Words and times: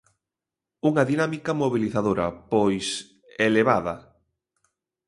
Unha 0.89 1.03
dinámica 1.11 1.51
mobilizadora, 1.61 2.27
pois, 2.51 2.85
elevada. 3.47 3.95